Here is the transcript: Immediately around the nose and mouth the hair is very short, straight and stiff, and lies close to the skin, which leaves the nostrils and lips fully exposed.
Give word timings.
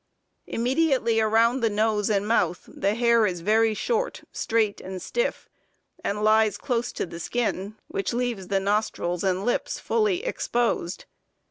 Immediately 0.47 1.19
around 1.19 1.59
the 1.59 1.69
nose 1.69 2.09
and 2.09 2.27
mouth 2.27 2.63
the 2.67 2.95
hair 2.95 3.27
is 3.27 3.41
very 3.41 3.75
short, 3.75 4.23
straight 4.31 4.81
and 4.81 4.99
stiff, 4.99 5.47
and 6.03 6.23
lies 6.23 6.57
close 6.57 6.91
to 6.93 7.05
the 7.05 7.19
skin, 7.19 7.75
which 7.87 8.11
leaves 8.11 8.47
the 8.47 8.59
nostrils 8.59 9.23
and 9.23 9.45
lips 9.45 9.77
fully 9.77 10.23
exposed. 10.25 11.05